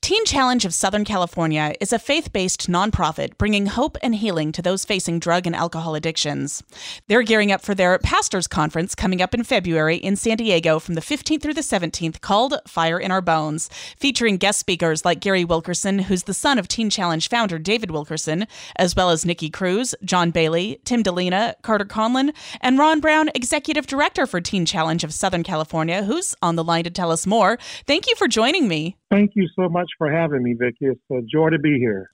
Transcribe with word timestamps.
Teen 0.00 0.24
Challenge 0.24 0.64
of 0.64 0.74
Southern 0.74 1.04
California 1.04 1.74
is 1.80 1.92
a 1.92 1.98
faith 1.98 2.32
based 2.32 2.70
nonprofit 2.70 3.36
bringing 3.38 3.66
hope 3.66 3.96
and 4.02 4.14
healing 4.14 4.52
to 4.52 4.62
those 4.62 4.84
facing 4.84 5.18
drug 5.18 5.46
and 5.46 5.56
alcohol 5.56 5.94
addictions. 5.94 6.62
They're 7.08 7.22
gearing 7.22 7.52
up 7.52 7.62
for 7.62 7.74
their 7.74 7.98
Pastors 7.98 8.46
Conference 8.46 8.94
coming 8.94 9.22
up 9.22 9.34
in 9.34 9.44
February 9.44 9.96
in 9.96 10.16
San 10.16 10.36
Diego 10.36 10.78
from 10.78 10.94
the 10.94 11.00
15th 11.00 11.42
through 11.42 11.54
the 11.54 11.60
17th 11.60 12.20
called 12.20 12.54
Fire 12.66 12.98
in 12.98 13.10
Our 13.10 13.20
Bones, 13.22 13.68
featuring 13.98 14.36
guest 14.36 14.58
speakers 14.58 15.04
like 15.04 15.20
Gary 15.20 15.44
Wilkerson, 15.44 16.00
who's 16.00 16.24
the 16.24 16.34
son 16.34 16.58
of 16.58 16.68
Teen 16.68 16.90
Challenge 16.90 17.28
founder 17.28 17.58
David 17.58 17.90
Wilkerson, 17.90 18.46
as 18.76 18.94
well 18.96 19.10
as 19.10 19.24
Nicky 19.24 19.50
Cruz, 19.50 19.94
John 20.04 20.30
Bailey, 20.30 20.80
Tim 20.84 21.02
Dilena, 21.02 21.54
Carter 21.62 21.84
Conlon, 21.84 22.34
and 22.60 22.78
Ron 22.78 23.00
Brown, 23.00 23.30
Executive 23.34 23.86
Director 23.86 24.26
for 24.26 24.40
Teen 24.40 24.66
Challenge 24.66 25.04
of 25.04 25.12
Southern 25.12 25.42
California, 25.42 26.02
who's 26.04 26.34
on 26.42 26.56
the 26.56 26.64
line 26.64 26.84
to 26.84 26.90
tell 26.90 27.10
us 27.10 27.26
more. 27.26 27.58
Thank 27.86 28.08
you 28.08 28.14
for 28.16 28.28
joining 28.28 28.68
me. 28.68 28.96
Thank 29.10 29.32
you 29.34 29.46
so 29.54 29.68
much 29.68 29.86
for 29.98 30.10
having 30.10 30.42
me, 30.42 30.54
Vicki. 30.58 30.86
It's 30.86 31.00
a 31.12 31.20
joy 31.32 31.50
to 31.50 31.60
be 31.60 31.78
here. 31.78 32.10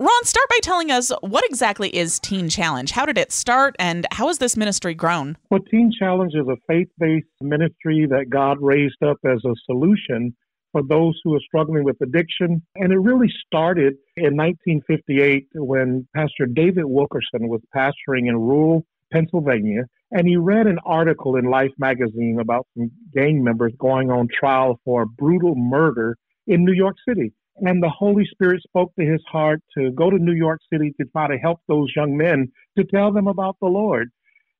Ron, 0.00 0.24
start 0.24 0.48
by 0.48 0.58
telling 0.62 0.90
us 0.90 1.12
what 1.20 1.44
exactly 1.44 1.90
is 1.90 2.18
Teen 2.18 2.48
Challenge? 2.48 2.90
How 2.90 3.06
did 3.06 3.18
it 3.18 3.30
start 3.30 3.76
and 3.78 4.04
how 4.10 4.26
has 4.26 4.38
this 4.38 4.56
ministry 4.56 4.94
grown? 4.94 5.36
Well, 5.50 5.60
Teen 5.70 5.92
Challenge 5.96 6.32
is 6.34 6.48
a 6.48 6.56
faith 6.66 6.88
based 6.98 7.28
ministry 7.40 8.06
that 8.10 8.30
God 8.30 8.58
raised 8.60 9.00
up 9.04 9.18
as 9.24 9.44
a 9.44 9.54
solution 9.64 10.34
for 10.72 10.82
those 10.82 11.18
who 11.22 11.36
are 11.36 11.40
struggling 11.46 11.84
with 11.84 11.96
addiction. 12.02 12.60
And 12.74 12.92
it 12.92 12.98
really 12.98 13.32
started 13.46 13.94
in 14.16 14.36
1958 14.36 15.46
when 15.54 16.08
Pastor 16.16 16.46
David 16.52 16.86
Wilkerson 16.86 17.48
was 17.48 17.60
pastoring 17.74 18.28
in 18.28 18.34
rural 18.34 18.84
Pennsylvania. 19.12 19.84
And 20.10 20.26
he 20.26 20.36
read 20.36 20.66
an 20.66 20.78
article 20.84 21.36
in 21.36 21.44
Life 21.44 21.70
magazine 21.78 22.38
about 22.40 22.66
some 22.76 22.90
gang 23.14 23.44
members 23.44 23.72
going 23.78 24.10
on 24.10 24.26
trial 24.36 24.80
for 24.84 25.02
a 25.02 25.06
brutal 25.06 25.54
murder 25.54 26.16
in 26.46 26.64
New 26.64 26.72
York 26.72 26.96
City. 27.08 27.32
And 27.56 27.82
the 27.82 27.90
Holy 27.90 28.26
Spirit 28.30 28.62
spoke 28.62 28.92
to 28.96 29.04
his 29.04 29.20
heart 29.30 29.60
to 29.78 29.92
go 29.92 30.10
to 30.10 30.18
New 30.18 30.34
York 30.34 30.60
City 30.72 30.92
to 31.00 31.06
try 31.06 31.28
to 31.28 31.38
help 31.38 31.60
those 31.68 31.92
young 31.94 32.16
men 32.16 32.50
to 32.76 32.84
tell 32.84 33.12
them 33.12 33.28
about 33.28 33.56
the 33.60 33.68
Lord. 33.68 34.10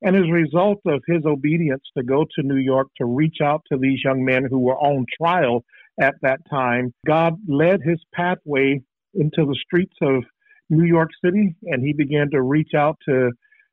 And 0.03 0.15
as 0.15 0.25
a 0.29 0.33
result 0.33 0.81
of 0.87 1.03
his 1.07 1.25
obedience 1.25 1.83
to 1.97 2.05
go 2.05 2.25
to 2.25 2.43
New 2.43 2.59
York 2.59 2.89
to 2.99 3.07
reach 3.07 3.39
out 3.43 3.63
to 3.73 3.79
these 3.79 4.01
young 4.05 4.25
men 4.25 4.45
who 4.49 4.61
were 4.61 4.79
on 4.79 5.07
trial 5.17 5.65
at 6.01 6.15
that 6.23 6.41
time, 6.51 6.93
God 7.07 7.35
led 7.49 7.81
his 7.83 8.01
pathway 8.13 8.81
into 9.15 9.47
the 9.47 9.59
streets 9.65 9.97
of 10.03 10.25
New 10.71 10.85
York 10.85 11.11
City 11.25 11.55
and 11.65 11.83
he 11.83 11.93
began 11.93 12.31
to 12.31 12.43
reach 12.43 12.75
out 12.77 12.97
to 13.09 13.31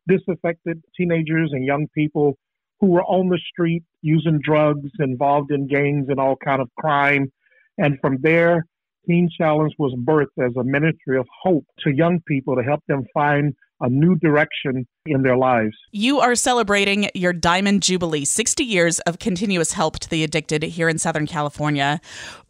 disaffected 0.08 0.82
teenagers 0.98 1.52
and 1.52 1.66
young 1.66 1.88
people 1.94 2.38
who 2.80 2.88
were 2.88 3.04
on 3.04 3.30
the 3.30 3.40
street 3.52 3.84
using 4.02 4.40
drugs, 4.44 4.90
involved 5.00 5.52
in 5.52 5.68
gangs 5.68 6.08
and 6.10 6.20
all 6.20 6.36
kind 6.36 6.62
of 6.62 6.70
crime. 6.80 7.32
And 7.82 7.98
from 8.00 8.20
there, 8.22 8.68
Teen 9.08 9.28
Challenge 9.36 9.74
was 9.80 9.94
birthed 10.06 10.46
as 10.46 10.56
a 10.56 10.64
ministry 10.64 11.18
of 11.18 11.28
hope 11.42 11.66
to 11.80 11.90
young 11.90 12.20
people 12.28 12.56
to 12.56 12.62
help 12.62 12.82
them 12.88 13.04
find 13.12 13.56
a 13.82 13.90
new 13.90 14.16
direction 14.18 14.86
in 15.08 15.24
their 15.24 15.36
lives. 15.36 15.76
You 15.92 16.20
are 16.20 16.36
celebrating 16.36 17.10
your 17.16 17.34
Diamond 17.34 17.82
Jubilee, 17.82 18.24
60 18.24 18.64
years 18.64 19.00
of 19.00 19.18
continuous 19.18 19.74
help 19.74 19.98
to 20.00 20.10
the 20.10 20.24
addicted 20.24 20.62
here 20.62 20.88
in 20.88 21.00
Southern 21.00 21.26
California. 21.26 22.00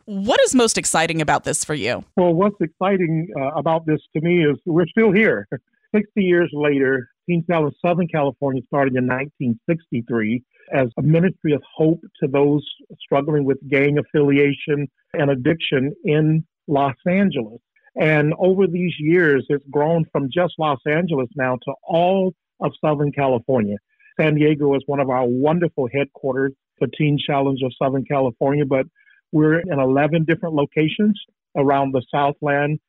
What 0.03 0.41
is 0.41 0.53
most 0.53 0.77
exciting 0.77 1.21
about 1.21 1.45
this 1.45 1.63
for 1.63 1.75
you? 1.75 2.03
Well, 2.17 2.33
what's 2.33 2.59
exciting 2.59 3.29
uh, 3.39 3.51
about 3.51 3.85
this 3.85 4.01
to 4.13 4.21
me 4.21 4.43
is 4.43 4.57
we're 4.65 4.87
still 4.87 5.13
here. 5.13 5.47
60 5.95 6.21
years 6.21 6.49
later, 6.53 7.09
Teen 7.27 7.43
Challenge 7.49 7.75
Southern 7.85 8.07
California 8.07 8.61
started 8.67 8.95
in 8.95 9.07
1963 9.07 10.43
as 10.73 10.87
a 10.97 11.01
ministry 11.01 11.53
of 11.53 11.61
hope 11.75 12.01
to 12.21 12.27
those 12.27 12.65
struggling 12.99 13.45
with 13.45 13.57
gang 13.69 13.97
affiliation 13.97 14.87
and 15.13 15.29
addiction 15.29 15.93
in 16.03 16.45
Los 16.67 16.95
Angeles. 17.07 17.59
And 17.99 18.33
over 18.39 18.67
these 18.67 18.93
years, 18.99 19.45
it's 19.49 19.65
grown 19.69 20.05
from 20.11 20.29
just 20.33 20.53
Los 20.57 20.79
Angeles 20.87 21.27
now 21.35 21.57
to 21.63 21.73
all 21.83 22.33
of 22.61 22.71
Southern 22.83 23.11
California. 23.11 23.77
San 24.19 24.35
Diego 24.35 24.73
is 24.75 24.83
one 24.85 24.99
of 24.99 25.09
our 25.09 25.25
wonderful 25.25 25.89
headquarters 25.91 26.53
for 26.77 26.87
Teen 26.87 27.17
Challenge 27.17 27.61
of 27.63 27.73
Southern 27.81 28.05
California, 28.05 28.65
but 28.65 28.85
we're 29.31 29.59
in 29.59 29.79
11 29.79 30.25
different 30.25 30.55
locations 30.55 31.19
around 31.55 31.93
the 31.93 32.03
Southland 32.13 32.79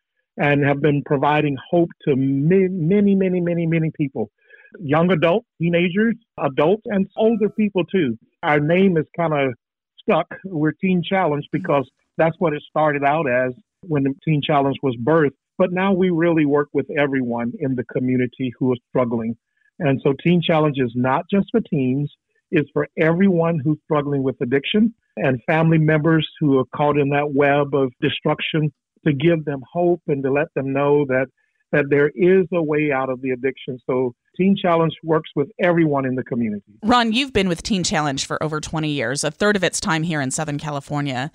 and 0.43 0.65
have 0.65 0.83
been 0.83 1.03
providing 1.07 1.57
hope 1.71 1.91
to 2.05 2.17
many, 2.17 2.67
many, 2.69 3.15
many, 3.15 3.41
many, 3.41 3.65
many 3.65 3.93
people 3.97 4.29
young 4.81 5.13
adults, 5.13 5.47
teenagers, 5.61 6.15
adults, 6.43 6.83
and 6.87 7.07
older 7.17 7.51
people 7.51 7.85
too. 7.85 8.19
Our 8.43 8.59
name 8.59 8.97
is 8.97 9.05
kind 9.17 9.35
of 9.35 9.55
stuck. 10.01 10.27
We're 10.45 10.73
Teen 10.73 11.03
Challenge 11.07 11.45
because 11.53 11.89
that's 12.17 12.35
what 12.39 12.55
it 12.55 12.63
started 12.69 13.05
out 13.05 13.27
as 13.31 13.53
when 13.83 14.03
the 14.05 14.15
Teen 14.25 14.41
Challenge 14.43 14.77
was 14.83 14.97
birthed. 14.97 15.37
But 15.59 15.73
now 15.73 15.93
we 15.93 16.11
really 16.11 16.47
work 16.47 16.69
with 16.73 16.87
everyone 16.99 17.53
in 17.59 17.75
the 17.75 17.85
community 17.85 18.53
who 18.59 18.73
is 18.73 18.81
struggling. 18.89 19.37
And 19.79 20.01
so 20.03 20.15
Teen 20.25 20.41
Challenge 20.43 20.79
is 20.79 20.93
not 20.95 21.27
just 21.31 21.49
for 21.51 21.61
teens, 21.61 22.11
it's 22.51 22.71
for 22.73 22.89
everyone 22.99 23.61
who's 23.63 23.79
struggling 23.85 24.23
with 24.23 24.37
addiction 24.41 24.95
and 25.17 25.43
family 25.47 25.79
members 25.79 26.27
who 26.41 26.59
are 26.59 26.65
caught 26.75 26.99
in 26.99 27.11
that 27.11 27.33
web 27.35 27.75
of 27.75 27.93
destruction 28.01 28.73
to 29.07 29.13
give 29.13 29.45
them 29.45 29.63
hope 29.73 30.03
and 30.07 30.23
to 30.23 30.33
let 30.33 30.49
them 30.55 30.73
know 30.73 31.05
that 31.07 31.27
that 31.73 31.87
there 31.89 32.11
is 32.15 32.47
a 32.53 32.63
way 32.63 32.93
out 32.93 33.09
of 33.09 33.23
the 33.23 33.31
addiction. 33.31 33.79
So 33.87 34.15
Teen 34.37 34.55
Challenge 34.61 34.93
works 35.03 35.31
with 35.35 35.51
everyone 35.63 36.05
in 36.05 36.15
the 36.15 36.23
community. 36.23 36.79
Ron, 36.85 37.13
you've 37.13 37.33
been 37.33 37.49
with 37.49 37.63
Teen 37.63 37.83
Challenge 37.83 38.27
for 38.27 38.41
over 38.43 38.61
20 38.61 38.91
years, 38.91 39.25
a 39.25 39.31
third 39.31 39.57
of 39.57 39.65
its 39.65 39.81
time 39.81 40.03
here 40.03 40.21
in 40.21 40.31
Southern 40.31 40.59
California. 40.59 41.33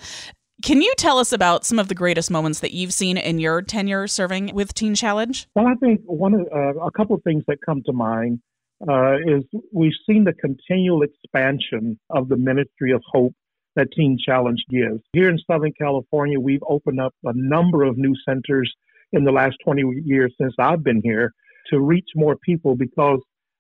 Can 0.64 0.82
you 0.82 0.94
tell 0.98 1.20
us 1.20 1.32
about 1.34 1.66
some 1.66 1.78
of 1.78 1.88
the 1.88 1.96
greatest 1.96 2.32
moments 2.32 2.60
that 2.62 2.72
you've 2.72 2.94
seen 2.94 3.18
in 3.18 3.40
your 3.40 3.62
tenure 3.62 4.08
serving 4.08 4.54
with 4.54 4.74
Teen 4.74 4.96
Challenge? 4.96 5.48
Well, 5.56 5.68
I 5.68 5.76
think 5.76 6.02
one 6.06 6.34
of, 6.34 6.42
uh, 6.54 6.80
a 6.80 6.92
couple 6.92 7.16
of 7.16 7.24
things 7.24 7.44
that 7.48 7.58
come 7.66 7.84
to 7.86 7.94
mind 7.94 8.40
uh, 8.88 9.18
is 9.18 9.44
we've 9.72 9.92
seen 10.08 10.24
the 10.24 10.34
continual 10.34 11.04
expansion 11.04 12.00
of 12.10 12.30
the 12.30 12.38
ministry 12.38 12.92
of 12.92 13.02
hope 13.12 13.34
that 13.78 13.92
Teen 13.96 14.18
Challenge 14.20 14.60
gives. 14.70 15.02
Here 15.14 15.30
in 15.30 15.40
Southern 15.50 15.72
California, 15.80 16.40
we've 16.40 16.64
opened 16.68 17.00
up 17.00 17.14
a 17.24 17.32
number 17.34 17.84
of 17.84 17.98
new 17.98 18.16
centers 18.28 18.74
in 19.14 19.24
the 19.24 19.32
last 19.32 19.56
20 19.64 20.02
years 20.04 20.34
since 20.42 20.54
I've 20.60 20.84
been 20.84 21.02
here 21.04 21.32
to 21.70 21.80
reach 21.80 22.10
more 22.16 22.36
people 22.36 22.76
because 22.76 23.20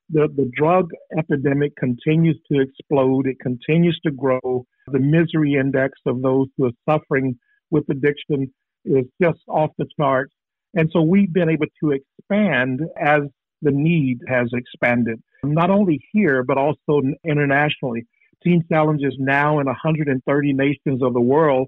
the, 0.10 0.28
the 0.36 0.50
drug 0.56 0.90
epidemic 1.18 1.76
continues 1.76 2.40
to 2.52 2.60
explode. 2.60 3.28
It 3.28 3.40
continues 3.40 4.00
to 4.06 4.12
grow. 4.12 4.66
The 4.88 5.00
misery 5.00 5.56
index 5.56 5.94
of 6.06 6.22
those 6.22 6.48
who 6.58 6.66
are 6.66 6.72
suffering 6.90 7.38
with 7.70 7.84
addiction 7.90 8.52
is 8.86 9.06
just 9.22 9.40
off 9.48 9.72
the 9.78 9.86
charts. 10.00 10.34
And 10.74 10.90
so 10.92 11.02
we've 11.02 11.31
been 11.31 11.50
able 11.50 11.68
to 11.84 11.92
expand 11.92 12.81
as 13.00 13.22
the 13.62 13.72
need 13.72 14.20
has 14.28 14.50
expanded, 14.54 15.22
not 15.44 15.70
only 15.70 16.00
here, 16.12 16.44
but 16.44 16.58
also 16.58 17.02
internationally. 17.25 18.06
Teen 18.48 18.64
challenges 18.72 19.14
now 19.20 19.60
in 19.60 19.66
130 19.66 20.54
nations 20.54 21.04
of 21.04 21.14
the 21.14 21.22
world. 21.22 21.68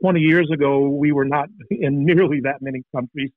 20 0.00 0.20
years 0.20 0.48
ago, 0.52 0.88
we 0.88 1.10
were 1.10 1.24
not 1.24 1.48
in 1.70 2.04
nearly 2.04 2.40
that 2.44 2.62
many 2.62 2.82
countries. 2.94 3.30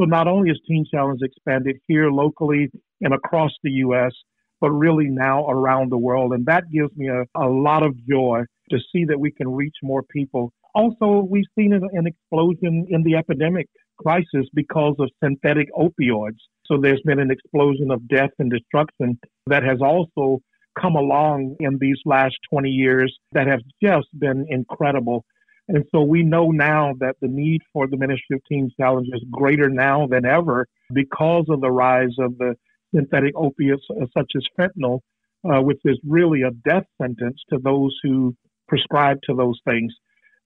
So 0.00 0.06
not 0.06 0.26
only 0.28 0.48
has 0.48 0.58
Teen 0.66 0.86
Challenge 0.90 1.20
expanded 1.22 1.76
here 1.88 2.10
locally 2.10 2.70
and 3.02 3.12
across 3.12 3.50
the 3.62 3.70
U.S., 3.70 4.12
but 4.60 4.70
really 4.70 5.06
now 5.06 5.46
around 5.46 5.92
the 5.92 5.98
world. 5.98 6.32
And 6.32 6.46
that 6.46 6.64
gives 6.72 6.90
me 6.96 7.08
a, 7.08 7.24
a 7.36 7.46
lot 7.46 7.82
of 7.82 7.94
joy 8.08 8.42
to 8.70 8.78
see 8.92 9.04
that 9.04 9.20
we 9.20 9.30
can 9.30 9.48
reach 9.48 9.76
more 9.82 10.02
people. 10.02 10.52
Also, 10.74 11.26
we've 11.28 11.44
seen 11.56 11.72
an, 11.72 11.86
an 11.92 12.06
explosion 12.06 12.86
in 12.88 13.02
the 13.02 13.16
epidemic 13.16 13.68
crisis 13.98 14.46
because 14.54 14.94
of 14.98 15.10
synthetic 15.22 15.68
opioids. 15.74 16.38
So 16.66 16.78
there's 16.80 17.02
been 17.04 17.18
an 17.18 17.30
explosion 17.30 17.90
of 17.90 18.06
death 18.08 18.30
and 18.38 18.50
destruction 18.50 19.18
that 19.46 19.62
has 19.64 19.80
also 19.80 20.40
come 20.80 20.96
along 20.96 21.56
in 21.60 21.78
these 21.80 21.98
last 22.04 22.36
20 22.50 22.70
years 22.70 23.16
that 23.32 23.46
have 23.46 23.60
just 23.82 24.08
been 24.18 24.46
incredible. 24.48 25.24
And 25.68 25.84
so 25.92 26.02
we 26.02 26.22
know 26.22 26.50
now 26.50 26.94
that 27.00 27.16
the 27.20 27.28
need 27.28 27.60
for 27.72 27.86
the 27.86 27.96
Ministry 27.96 28.36
of 28.36 28.40
Teen 28.48 28.70
Challenge 28.78 29.08
is 29.12 29.22
greater 29.30 29.68
now 29.68 30.06
than 30.06 30.24
ever 30.24 30.66
because 30.92 31.44
of 31.50 31.60
the 31.60 31.70
rise 31.70 32.14
of 32.18 32.38
the 32.38 32.54
synthetic 32.94 33.34
opiates 33.36 33.84
uh, 33.90 34.06
such 34.16 34.32
as 34.34 34.42
fentanyl, 34.58 35.00
uh, 35.44 35.60
which 35.60 35.80
is 35.84 35.98
really 36.06 36.42
a 36.42 36.50
death 36.50 36.86
sentence 37.00 37.38
to 37.50 37.58
those 37.62 37.94
who 38.02 38.34
prescribe 38.66 39.18
to 39.24 39.34
those 39.34 39.60
things. 39.68 39.92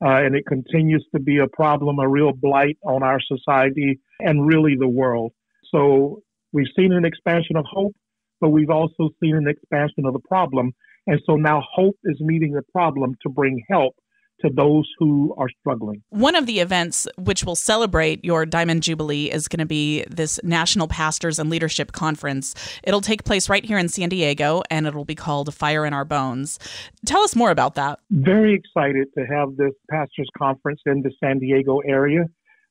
Uh, 0.05 0.25
and 0.25 0.35
it 0.35 0.45
continues 0.47 1.07
to 1.15 1.21
be 1.21 1.39
a 1.39 1.47
problem, 1.47 2.01
a 2.01 2.09
real 2.09 2.33
blight 2.33 2.77
on 2.85 3.05
our 3.05 3.21
society 3.21 4.01
and 4.19 4.47
really 4.47 4.75
the 4.77 4.89
world. 4.89 5.33
So 5.73 6.23
we've 6.53 6.67
seen 6.77 6.93
an 6.93 7.05
expansion 7.05 7.57
of 7.57 7.65
hope, 7.71 7.95
but 8.43 8.51
we've 8.51 8.71
also 8.71 9.11
seen 9.23 9.37
an 9.37 9.47
expansion 9.49 10.05
of 10.05 10.13
the 10.13 10.19
problem. 10.19 10.73
And 11.07 11.21
so 11.25 11.37
now 11.37 11.63
hope 11.73 11.97
is 12.05 12.21
meeting 12.21 12.53
the 12.53 12.63
problem 12.73 13.15
to 13.23 13.31
bring 13.31 13.63
help 13.71 13.95
to 14.41 14.51
those 14.53 14.91
who 14.99 15.33
are 15.39 15.47
struggling. 15.61 16.03
One 16.11 16.35
of 16.35 16.47
the 16.47 16.59
events 16.59 17.07
which 17.17 17.45
will 17.45 17.55
celebrate 17.55 18.25
your 18.25 18.45
Diamond 18.45 18.83
Jubilee 18.83 19.31
is 19.31 19.47
going 19.47 19.61
to 19.61 19.67
be 19.67 20.05
this 20.11 20.41
National 20.43 20.89
Pastors 20.89 21.39
and 21.39 21.49
Leadership 21.49 21.93
Conference. 21.93 22.57
It'll 22.83 23.01
take 23.01 23.23
place 23.23 23.49
right 23.49 23.65
here 23.65 23.79
in 23.79 23.89
San 23.89 24.09
Diego 24.09 24.63
and 24.69 24.89
it'll 24.89 25.05
be 25.05 25.15
called 25.15 25.55
Fire 25.55 25.87
in 25.87 25.93
Our 25.93 26.05
Bones. 26.05 26.59
Tell 27.07 27.23
us 27.23 27.37
more 27.37 27.53
about 27.53 27.77
that. 27.77 28.01
Very 28.11 28.55
excited 28.55 29.07
to 29.17 29.25
have 29.25 29.57
this 29.57 29.73
Pastors 29.89 30.29
Conference 30.37 30.81
in 30.87 31.03
the 31.03 31.13
San 31.23 31.39
Diego 31.39 31.79
area. 31.87 32.25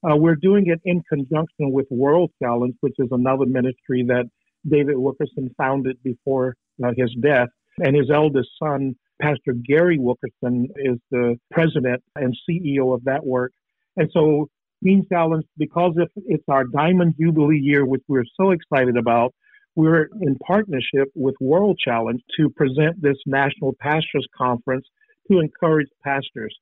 Uh, 0.03 0.17
we're 0.17 0.35
doing 0.35 0.65
it 0.67 0.81
in 0.83 1.01
conjunction 1.07 1.71
with 1.71 1.85
World 1.89 2.31
Challenge, 2.41 2.75
which 2.81 2.95
is 2.97 3.07
another 3.11 3.45
ministry 3.45 4.03
that 4.07 4.25
David 4.69 4.97
Wilkerson 4.97 5.53
founded 5.57 5.97
before 6.03 6.55
uh, 6.83 6.91
his 6.95 7.13
death. 7.21 7.49
And 7.77 7.95
his 7.95 8.09
eldest 8.13 8.49
son, 8.61 8.95
Pastor 9.21 9.53
Gary 9.53 9.97
Wilkerson 9.97 10.67
is 10.75 10.97
the 11.09 11.37
president 11.51 12.03
and 12.15 12.35
CEO 12.49 12.93
of 12.93 13.03
that 13.05 13.25
work. 13.25 13.53
And 13.95 14.09
so 14.13 14.49
Teen 14.83 15.05
Challenge, 15.11 15.45
because 15.57 15.93
it's 16.25 16.43
our 16.49 16.65
Diamond 16.65 17.15
Jubilee 17.19 17.59
year, 17.59 17.85
which 17.85 18.01
we're 18.07 18.25
so 18.39 18.51
excited 18.51 18.97
about, 18.97 19.33
we're 19.75 20.09
in 20.21 20.37
partnership 20.45 21.09
with 21.15 21.35
World 21.39 21.79
Challenge 21.83 22.21
to 22.37 22.49
present 22.49 23.01
this 23.01 23.17
National 23.25 23.73
Pastors 23.79 24.27
Conference 24.37 24.85
to 25.29 25.39
encourage 25.39 25.87
pastors. 26.03 26.55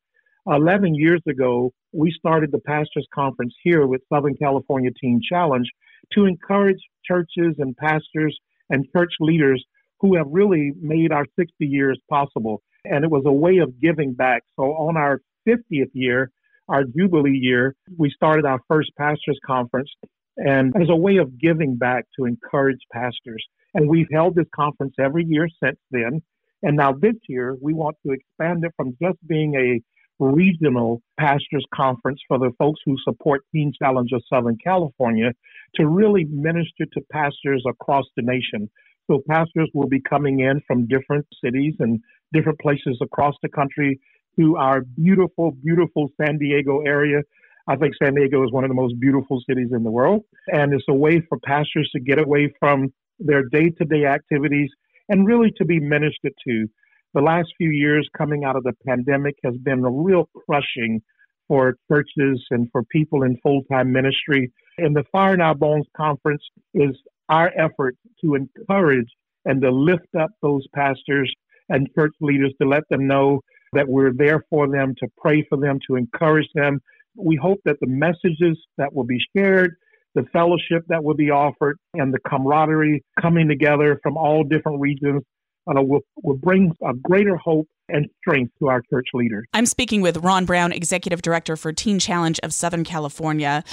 11 0.48 0.96
years 0.96 1.22
ago, 1.28 1.72
we 1.92 2.12
started 2.12 2.52
the 2.52 2.60
Pastors 2.60 3.08
Conference 3.14 3.54
here 3.64 3.88
with 3.88 4.02
Southern 4.14 4.36
California 4.36 4.92
Teen 5.00 5.22
Challenge 5.28 5.68
to 6.14 6.26
encourage 6.26 6.80
churches 7.10 7.56
and 7.58 7.76
pastors 7.78 8.38
and 8.70 8.86
church 8.96 9.14
leaders 9.20 9.64
who 10.00 10.16
have 10.16 10.28
really 10.30 10.72
made 10.80 11.12
our 11.12 11.26
60 11.38 11.54
years 11.60 12.00
possible. 12.10 12.62
And 12.86 13.04
it 13.04 13.12
was 13.12 13.24
a 13.26 13.34
way 13.34 13.58
of 13.58 13.80
giving 13.82 14.14
back. 14.14 14.44
So 14.56 14.64
on 14.64 14.96
our 14.96 15.22
50th 15.48 15.92
year, 15.94 16.32
our 16.70 16.84
Jubilee 16.84 17.38
year, 17.38 17.76
we 17.98 18.12
started 18.12 18.46
our 18.46 18.60
first 18.68 18.92
pastors 18.98 19.40
conference 19.46 19.90
and 20.38 20.74
as 20.82 20.88
a 20.90 20.96
way 20.96 21.18
of 21.18 21.38
giving 21.40 21.76
back 21.76 22.06
to 22.18 22.26
encourage 22.26 22.80
pastors. 22.94 23.44
And 23.74 23.90
we've 23.90 24.08
held 24.12 24.36
this 24.36 24.48
conference 24.56 24.94
every 25.00 25.26
year 25.28 25.48
since 25.62 25.80
then. 25.92 26.22
And 26.62 26.78
now 26.78 26.94
this 26.94 27.16
year, 27.28 27.58
we 27.62 27.74
want 27.74 27.98
to 28.06 28.14
expand 28.14 28.64
it 28.64 28.72
from 28.78 28.96
just 29.02 29.18
being 29.28 29.56
a 29.56 29.82
regional 30.20 31.02
pastors 31.20 31.66
conference 31.74 32.20
for 32.28 32.38
the 32.38 32.52
folks 32.58 32.82
who 32.86 32.96
support 33.04 33.42
Teen 33.54 33.72
Challenge 33.82 34.12
of 34.14 34.24
Southern 34.32 34.58
California 34.64 35.32
to 35.76 35.88
really 35.88 36.26
minister 36.26 36.86
to 36.94 37.02
pastors 37.12 37.64
across 37.68 38.06
the 38.16 38.22
nation. 38.22 38.70
So 39.10 39.22
pastors 39.28 39.70
will 39.74 39.88
be 39.88 40.02
coming 40.02 40.42
in 40.42 40.62
from 40.68 40.88
different 40.88 41.26
cities 41.44 41.74
and 41.80 42.00
different 42.34 42.60
places 42.60 43.00
across 43.02 43.36
the 43.42 43.50
country 43.50 44.00
to 44.40 44.56
our 44.58 44.82
beautiful, 44.82 45.52
beautiful 45.64 46.10
San 46.22 46.38
Diego 46.38 46.82
area. 46.82 47.22
I 47.68 47.76
think 47.76 47.94
San 48.02 48.16
Diego 48.16 48.44
is 48.44 48.52
one 48.52 48.64
of 48.64 48.70
the 48.70 48.76
most 48.76 49.00
beautiful 49.00 49.42
cities 49.48 49.70
in 49.72 49.84
the 49.84 49.92
world. 49.92 50.24
And 50.48 50.74
it's 50.74 50.86
a 50.90 50.94
way 50.94 51.22
for 51.28 51.40
pastors 51.40 51.90
to 51.94 52.00
get 52.00 52.20
away 52.20 52.54
from 52.60 52.94
their 53.20 53.44
day 53.44 53.70
to 53.70 53.86
day 53.86 54.06
activities 54.06 54.70
and 55.08 55.28
really 55.28 55.52
to 55.58 55.66
be 55.66 55.80
ministered 55.80 56.34
to. 56.48 56.68
The 57.16 57.22
last 57.22 57.50
few 57.58 57.72
years 57.72 58.08
coming 58.16 58.44
out 58.44 58.56
of 58.56 58.64
the 58.64 58.74
pandemic 58.86 59.36
has 59.44 59.56
been 59.58 59.84
a 59.84 59.90
real 59.90 60.30
crushing 60.46 61.02
for 61.48 61.76
churches 61.92 62.46
and 62.52 62.70
for 62.72 62.84
people 62.84 63.24
in 63.24 63.36
full 63.42 63.64
time 63.72 63.92
ministry. 63.92 64.52
And 64.78 64.96
the 64.96 65.04
Fire 65.12 65.34
in 65.34 65.42
Our 65.42 65.56
Bones 65.56 65.88
conference 65.98 66.44
is 66.76 66.92
our 67.28 67.52
effort 67.58 67.96
to 68.24 68.36
encourage 68.36 69.08
and 69.46 69.60
to 69.62 69.72
lift 69.72 70.14
up 70.20 70.30
those 70.44 70.68
pastors 70.76 71.34
and 71.70 71.90
church 71.98 72.14
leaders 72.22 72.54
to 72.62 72.68
let 72.68 72.84
them 72.92 73.08
know 73.08 73.42
that 73.74 73.88
we're 73.88 74.14
there 74.14 74.44
for 74.48 74.68
them, 74.68 74.94
to 75.00 75.08
pray 75.18 75.44
for 75.50 75.58
them, 75.58 75.80
to 75.88 75.96
encourage 75.96 76.50
them. 76.54 76.80
We 77.16 77.36
hope 77.36 77.60
that 77.66 77.78
the 77.82 77.88
messages 77.88 78.58
that 78.78 78.94
will 78.94 79.04
be 79.04 79.20
shared, 79.36 79.76
the 80.14 80.26
fellowship 80.32 80.84
that 80.90 81.04
will 81.04 81.16
be 81.16 81.32
offered, 81.32 81.80
and 81.96 82.14
the 82.14 82.20
camaraderie 82.20 83.04
coming 83.20 83.48
together 83.48 84.00
from 84.04 84.16
all 84.16 84.44
different 84.44 84.80
regions 84.80 85.24
uh, 85.70 85.82
will, 85.82 86.02
will 86.24 86.38
bring 86.38 86.74
a 86.84 86.94
greater 86.94 87.38
hope 87.38 87.68
and 87.90 88.08
strength 88.20 88.54
to 88.60 88.68
our 88.68 88.82
church 88.90 89.08
leaders. 89.14 89.46
I'm 89.54 89.66
speaking 89.66 90.02
with 90.02 90.18
Ron 90.18 90.46
Brown, 90.46 90.72
Executive 90.72 91.22
Director 91.22 91.56
for 91.56 91.74
Teen 91.74 92.00
Challenge 92.00 92.40
of 92.44 92.54
Southern 92.54 92.84
California 92.84 93.64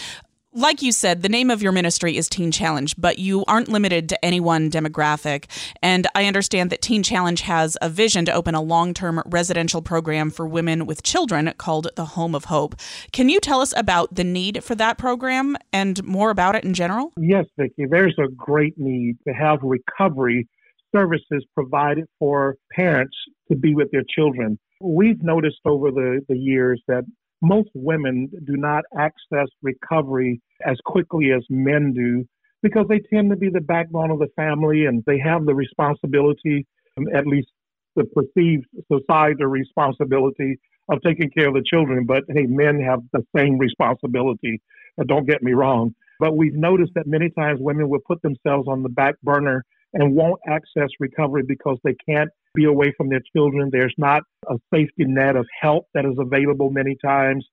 like 0.57 0.81
you 0.81 0.91
said, 0.91 1.21
the 1.21 1.29
name 1.29 1.51
of 1.51 1.63
your 1.63 1.71
ministry 1.71 2.17
is 2.17 2.31
Teen 2.31 2.51
Challenge, 2.51 2.95
but 2.97 3.19
you 3.19 3.45
aren't 3.47 3.69
limited 3.69 4.09
to 4.09 4.25
any 4.25 4.41
one 4.41 4.71
demographic. 4.71 5.45
And 5.83 6.07
I 6.15 6.25
understand 6.25 6.71
that 6.71 6.81
Teen 6.81 7.03
Challenge 7.03 7.43
has 7.43 7.77
a 7.83 7.91
vision 7.91 8.25
to 8.25 8.33
open 8.33 8.55
a 8.55 8.63
long 8.63 8.95
term 8.95 9.23
residential 9.27 9.83
program 9.83 10.31
for 10.31 10.47
women 10.47 10.87
with 10.87 11.03
children 11.03 11.53
called 11.59 11.89
the 11.97 12.07
Home 12.07 12.35
of 12.35 12.47
Hope. 12.47 12.75
Can 13.13 13.29
you 13.29 13.39
tell 13.39 13.61
us 13.61 13.75
about 13.77 14.15
the 14.15 14.25
need 14.25 14.65
for 14.65 14.75
that 14.77 14.97
program 14.97 15.59
and 15.75 16.03
more 16.05 16.31
about 16.31 16.55
it 16.55 16.65
in 16.65 16.73
general? 16.73 17.13
Yes, 17.19 17.45
Vicki. 17.59 17.85
There's 17.89 18.17
a 18.19 18.29
great 18.29 18.79
need 18.79 19.19
to 19.29 19.35
have 19.35 19.59
recovery 19.63 20.49
services 20.95 21.45
provided 21.55 22.07
for 22.19 22.57
parents 22.73 23.17
to 23.51 23.57
be 23.57 23.75
with 23.75 23.91
their 23.91 24.05
children. 24.09 24.59
We've 24.81 25.23
noticed 25.23 25.61
over 25.65 25.91
the, 25.91 26.21
the 26.29 26.37
years 26.37 26.83
that 26.89 27.05
most 27.43 27.69
women 27.75 28.29
do 28.45 28.57
not 28.57 28.85
access 28.99 29.49
recovery 29.63 30.41
as 30.67 30.77
quickly 30.85 31.33
as 31.33 31.43
men 31.51 31.93
do 31.93 32.27
because 32.63 32.87
they 32.89 33.01
tend 33.13 33.31
to 33.31 33.37
be 33.37 33.51
the 33.51 33.61
backbone 33.61 34.11
of 34.11 34.19
the 34.19 34.29
family 34.37 34.87
and 34.87 35.03
they 35.07 35.19
have 35.19 35.45
the 35.45 35.55
responsibility, 35.55 36.67
um, 36.99 37.07
at 37.15 37.27
least 37.27 37.49
the 37.95 38.05
perceived 38.05 38.67
societal 38.93 39.47
responsibility 39.47 40.59
of 40.89 40.99
taking 41.03 41.31
care 41.31 41.49
of 41.49 41.55
the 41.55 41.65
children. 41.65 42.07
But 42.07 42.25
hey, 42.29 42.47
men 42.47 42.81
have 42.81 43.01
the 43.13 43.25
same 43.37 43.59
responsibility. 43.59 44.61
Don't 45.07 45.27
get 45.27 45.43
me 45.43 45.53
wrong. 45.53 45.95
But 46.19 46.37
we've 46.37 46.55
noticed 46.55 46.93
that 46.95 47.07
many 47.07 47.31
times 47.31 47.61
women 47.61 47.89
will 47.89 48.01
put 48.07 48.23
themselves 48.23 48.69
on 48.69 48.83
the 48.83 48.89
back 48.89 49.21
burner 49.23 49.65
and 49.97 50.15
won't 50.15 50.41
access 50.47 50.89
recovery 51.01 51.43
because 51.47 51.79
they 51.83 51.97
can't 52.09 52.31
be 52.55 52.65
away 52.65 52.93
from 52.97 53.09
their 53.09 53.23
children. 53.35 53.71
There's 53.73 53.95
not 53.97 54.23
a 54.49 54.57
safety 54.73 55.05
net 55.05 55.37
of 55.37 55.47
help 55.61 55.87
that 55.95 56.05
is 56.05 56.17
available 56.19 56.71
many 56.71 56.97
times. 57.05 57.47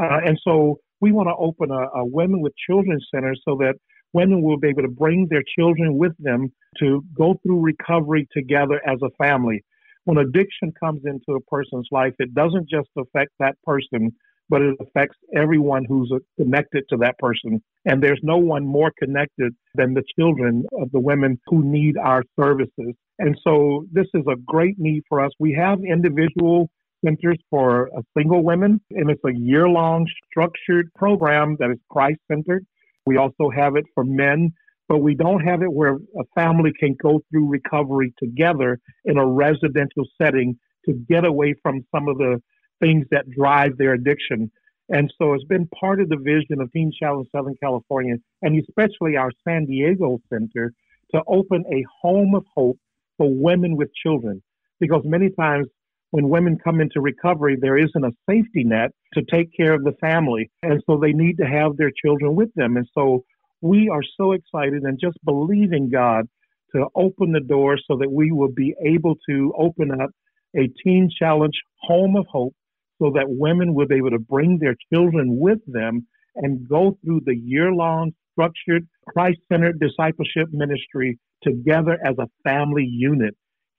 Uh, 0.00 0.20
and 0.24 0.38
so 0.44 0.78
we 1.00 1.10
want 1.10 1.28
to 1.28 1.34
open 1.38 1.70
a, 1.70 1.98
a 1.98 2.04
Women 2.04 2.42
with 2.42 2.52
Children 2.68 3.00
Center 3.12 3.34
so 3.46 3.56
that 3.56 3.74
women 4.12 4.42
will 4.42 4.58
be 4.58 4.68
able 4.68 4.82
to 4.82 4.88
bring 4.88 5.26
their 5.30 5.42
children 5.58 5.96
with 5.96 6.12
them 6.18 6.52
to 6.80 7.02
go 7.16 7.38
through 7.42 7.60
recovery 7.60 8.28
together 8.32 8.80
as 8.86 8.98
a 9.02 9.10
family. 9.22 9.64
When 10.04 10.18
addiction 10.18 10.72
comes 10.78 11.02
into 11.04 11.32
a 11.34 11.40
person's 11.40 11.88
life, 11.90 12.12
it 12.18 12.34
doesn't 12.34 12.68
just 12.68 12.88
affect 12.96 13.32
that 13.40 13.56
person, 13.64 14.12
but 14.48 14.62
it 14.62 14.76
affects 14.80 15.16
everyone 15.34 15.84
who's 15.88 16.12
connected 16.38 16.84
to 16.90 16.96
that 16.98 17.18
person. 17.18 17.62
And 17.84 18.02
there's 18.02 18.20
no 18.22 18.36
one 18.36 18.64
more 18.66 18.92
connected 18.98 19.54
than 19.74 19.94
the 19.94 20.02
children 20.18 20.64
of 20.80 20.90
the 20.92 21.00
women 21.00 21.40
who 21.46 21.64
need 21.64 21.96
our 21.98 22.22
services. 22.38 22.94
And 23.18 23.36
so 23.42 23.86
this 23.92 24.06
is 24.14 24.24
a 24.28 24.36
great 24.46 24.78
need 24.78 25.02
for 25.08 25.24
us. 25.24 25.32
We 25.38 25.52
have 25.54 25.78
individual 25.84 26.68
centers 27.04 27.38
for 27.50 27.88
uh, 27.96 28.02
single 28.16 28.42
women, 28.42 28.80
and 28.90 29.10
it's 29.10 29.22
a 29.24 29.34
year 29.34 29.68
long 29.68 30.06
structured 30.30 30.92
program 30.94 31.56
that 31.60 31.70
is 31.70 31.78
Christ 31.90 32.20
centered. 32.30 32.64
We 33.04 33.16
also 33.16 33.50
have 33.54 33.76
it 33.76 33.84
for 33.94 34.04
men, 34.04 34.52
but 34.88 34.98
we 34.98 35.14
don't 35.14 35.40
have 35.40 35.62
it 35.62 35.72
where 35.72 35.94
a 35.94 36.24
family 36.34 36.72
can 36.78 36.96
go 37.00 37.22
through 37.30 37.48
recovery 37.48 38.12
together 38.18 38.78
in 39.04 39.18
a 39.18 39.26
residential 39.26 40.04
setting 40.20 40.58
to 40.86 40.92
get 41.08 41.24
away 41.24 41.54
from 41.62 41.84
some 41.94 42.08
of 42.08 42.18
the 42.18 42.40
things 42.80 43.06
that 43.10 43.28
drive 43.30 43.76
their 43.76 43.94
addiction. 43.94 44.50
And 44.88 45.12
so 45.18 45.34
it's 45.34 45.44
been 45.44 45.68
part 45.68 46.00
of 46.00 46.08
the 46.08 46.16
vision 46.16 46.60
of 46.60 46.70
Teen 46.72 46.92
Challenge 46.98 47.26
Southern 47.34 47.56
California, 47.60 48.16
and 48.42 48.60
especially 48.60 49.16
our 49.16 49.32
San 49.46 49.66
Diego 49.66 50.20
Center, 50.32 50.72
to 51.14 51.22
open 51.26 51.64
a 51.72 51.84
home 52.02 52.34
of 52.34 52.44
hope 52.54 52.78
for 53.18 53.28
women 53.32 53.76
with 53.76 53.88
children. 53.94 54.42
Because 54.78 55.02
many 55.04 55.30
times 55.30 55.66
when 56.10 56.28
women 56.28 56.58
come 56.62 56.80
into 56.80 57.00
recovery, 57.00 57.56
there 57.60 57.78
isn't 57.78 58.04
a 58.04 58.12
safety 58.28 58.64
net 58.64 58.92
to 59.14 59.22
take 59.30 59.48
care 59.56 59.72
of 59.72 59.82
the 59.82 59.94
family. 60.00 60.50
And 60.62 60.82
so 60.86 60.98
they 60.98 61.12
need 61.12 61.38
to 61.38 61.46
have 61.46 61.76
their 61.76 61.90
children 62.04 62.36
with 62.36 62.52
them. 62.54 62.76
And 62.76 62.86
so 62.94 63.24
we 63.60 63.88
are 63.88 64.02
so 64.16 64.32
excited 64.32 64.82
and 64.82 65.00
just 65.00 65.16
believing 65.24 65.90
God 65.90 66.28
to 66.74 66.86
open 66.94 67.32
the 67.32 67.40
door 67.40 67.78
so 67.90 67.96
that 67.98 68.10
we 68.10 68.30
will 68.30 68.52
be 68.52 68.74
able 68.84 69.14
to 69.28 69.52
open 69.58 69.90
up 70.00 70.10
a 70.56 70.68
teen 70.82 71.10
challenge 71.18 71.54
home 71.80 72.16
of 72.16 72.26
hope 72.30 72.54
so 73.00 73.10
that 73.14 73.26
women 73.28 73.74
will 73.74 73.86
be 73.86 73.96
able 73.96 74.10
to 74.10 74.18
bring 74.18 74.58
their 74.58 74.76
children 74.92 75.38
with 75.38 75.58
them 75.66 76.06
and 76.36 76.68
go 76.68 76.98
through 77.04 77.20
the 77.24 77.36
year 77.36 77.72
long 77.72 78.12
structured 78.32 78.86
Christ 79.08 79.38
centered 79.50 79.80
discipleship 79.80 80.48
ministry 80.52 81.18
together 81.42 81.98
as 82.04 82.16
a 82.18 82.28
family 82.44 82.84
unit, 82.84 83.34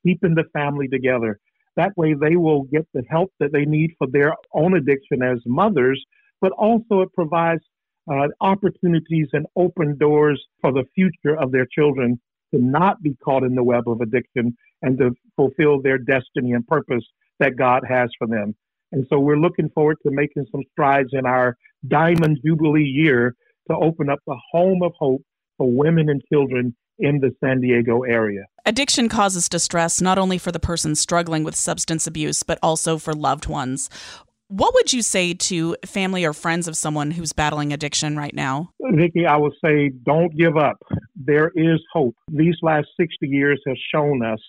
keeping 0.05 0.35
the 0.35 0.45
family 0.53 0.87
together. 0.87 1.39
That 1.75 1.95
way, 1.95 2.15
they 2.19 2.35
will 2.35 2.63
get 2.63 2.87
the 2.93 3.03
help 3.09 3.31
that 3.39 3.51
they 3.51 3.65
need 3.65 3.91
for 3.99 4.07
their 4.07 4.33
own 4.53 4.75
addiction 4.75 5.21
as 5.21 5.37
mothers, 5.45 6.03
but 6.41 6.51
also 6.53 7.01
it 7.01 7.13
provides 7.13 7.61
uh, 8.11 8.27
opportunities 8.41 9.27
and 9.33 9.45
open 9.55 9.97
doors 9.97 10.43
for 10.61 10.71
the 10.71 10.85
future 10.95 11.37
of 11.39 11.51
their 11.51 11.67
children 11.71 12.19
to 12.53 12.59
not 12.59 13.01
be 13.03 13.15
caught 13.23 13.43
in 13.43 13.53
the 13.53 13.63
web 13.63 13.87
of 13.87 14.01
addiction 14.01 14.55
and 14.81 14.97
to 14.97 15.11
fulfill 15.35 15.81
their 15.81 15.97
destiny 15.97 16.53
and 16.53 16.65
purpose 16.67 17.03
that 17.39 17.57
God 17.57 17.83
has 17.87 18.09
for 18.17 18.27
them. 18.27 18.55
And 18.91 19.05
so 19.09 19.19
we're 19.19 19.37
looking 19.37 19.69
forward 19.69 19.97
to 20.03 20.11
making 20.11 20.45
some 20.51 20.61
strides 20.71 21.09
in 21.11 21.25
our 21.25 21.57
Diamond 21.87 22.39
Jubilee 22.45 22.83
year 22.83 23.35
to 23.69 23.75
open 23.75 24.09
up 24.09 24.19
the 24.25 24.37
home 24.51 24.81
of 24.81 24.93
hope 24.97 25.21
for 25.57 25.69
women 25.69 26.09
and 26.09 26.21
children 26.31 26.75
in 26.99 27.19
the 27.19 27.31
San 27.43 27.61
Diego 27.61 28.03
area. 28.03 28.45
Addiction 28.65 29.09
causes 29.09 29.49
distress 29.49 30.01
not 30.01 30.17
only 30.17 30.37
for 30.37 30.51
the 30.51 30.59
person 30.59 30.95
struggling 30.95 31.43
with 31.43 31.55
substance 31.55 32.07
abuse, 32.07 32.43
but 32.43 32.57
also 32.63 32.97
for 32.97 33.13
loved 33.13 33.47
ones. 33.47 33.89
What 34.49 34.73
would 34.73 34.93
you 34.93 35.01
say 35.01 35.33
to 35.33 35.75
family 35.85 36.23
or 36.23 36.31
friends 36.31 36.67
of 36.67 36.77
someone 36.77 37.11
who's 37.11 37.33
battling 37.33 37.73
addiction 37.73 38.15
right 38.15 38.33
now? 38.33 38.71
Vicki, 38.93 39.25
I 39.25 39.35
would 39.35 39.53
say 39.63 39.91
don't 40.05 40.35
give 40.35 40.55
up. 40.55 40.77
There 41.15 41.51
is 41.53 41.81
hope. 41.91 42.15
These 42.29 42.55
last 42.61 42.87
60 42.97 43.27
years 43.27 43.61
have 43.67 43.75
shown 43.93 44.23
us 44.23 44.39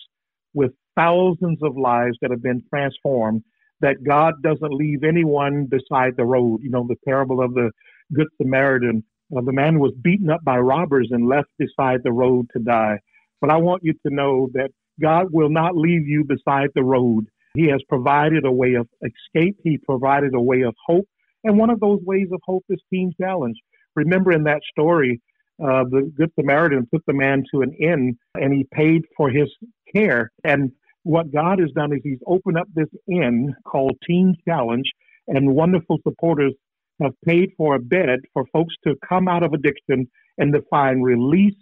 with 0.55 0.71
thousands 0.97 1.59
of 1.63 1.77
lives 1.77 2.17
that 2.23 2.31
have 2.31 2.43
been 2.43 2.63
transformed 2.71 3.43
that 3.81 4.03
God 4.05 4.35
doesn't 4.43 4.73
leave 4.73 5.05
anyone 5.05 5.67
beside 5.67 6.17
the 6.17 6.25
road. 6.25 6.61
You 6.63 6.71
know, 6.71 6.87
the 6.89 6.97
parable 7.05 7.43
of 7.43 7.55
the 7.55 7.71
Good 8.13 8.29
Samaritan. 8.41 9.05
Uh, 9.37 9.43
the 9.43 9.53
man 9.53 9.79
was 9.79 9.93
beaten 10.03 10.31
up 10.31 10.43
by 10.43 10.59
robbers 10.59 11.09
and 11.11 11.29
left 11.29 11.49
beside 11.59 12.01
the 12.03 12.13
road 12.13 12.49
to 12.55 12.59
die. 12.59 12.99
But 13.41 13.51
I 13.51 13.57
want 13.57 13.85
you 13.85 13.93
to 13.93 14.15
know 14.15 14.49
that 14.55 14.71
God 15.01 15.27
will 15.31 15.51
not 15.51 15.77
leave 15.77 16.09
you 16.09 16.25
beside 16.25 16.71
the 16.75 16.83
road. 16.83 17.27
He 17.55 17.69
has 17.69 17.81
provided 17.89 18.45
a 18.45 18.53
way 18.53 18.75
of 18.75 18.89
escape. 19.03 19.57
He 19.63 19.79
provided 19.79 20.35
a 20.35 20.41
way 20.41 20.63
of 20.63 20.75
hope. 20.87 21.09
And 21.45 21.59
one 21.59 21.71
of 21.71 21.81
those 21.81 22.01
ways 22.05 22.29
of 22.33 22.41
hope 22.45 22.65
is 22.69 22.81
Teen 22.91 23.13
Challenge. 23.21 23.57
Remember 23.95 24.33
in 24.33 24.45
that 24.45 24.61
story, 24.71 25.21
uh, 25.63 25.85
the 25.85 26.13
Good 26.17 26.31
Samaritan 26.39 26.87
took 26.93 27.05
the 27.07 27.13
man 27.13 27.45
to 27.53 27.63
an 27.63 27.73
inn 27.81 28.17
and 28.35 28.53
he 28.53 28.67
paid 28.73 29.03
for 29.17 29.29
his 29.29 29.49
care. 29.93 30.31
And 30.45 30.73
what 31.09 31.33
God 31.33 31.59
has 31.59 31.71
done 31.71 31.95
is 31.95 32.01
He's 32.05 32.19
opened 32.27 32.59
up 32.59 32.69
this 32.75 32.91
inn 33.09 33.55
called 33.67 33.97
Teen 34.07 34.35
Challenge, 34.47 34.85
and 35.27 35.55
wonderful 35.55 35.97
supporters 36.07 36.53
have 37.01 37.13
paid 37.25 37.49
for 37.57 37.75
a 37.75 37.79
bed 37.79 38.19
for 38.35 38.45
folks 38.53 38.75
to 38.87 38.95
come 39.09 39.27
out 39.27 39.43
of 39.43 39.55
addiction 39.55 40.07
and 40.37 40.53
to 40.53 40.61
find 40.69 41.03
release 41.03 41.57